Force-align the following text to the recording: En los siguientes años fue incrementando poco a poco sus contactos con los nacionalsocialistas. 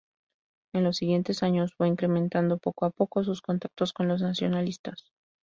En 0.73 0.83
los 0.83 0.97
siguientes 0.97 1.43
años 1.43 1.75
fue 1.77 1.87
incrementando 1.87 2.57
poco 2.57 2.85
a 2.85 2.89
poco 2.89 3.23
sus 3.23 3.43
contactos 3.43 3.93
con 3.93 4.07
los 4.07 4.23
nacionalsocialistas. 4.23 5.11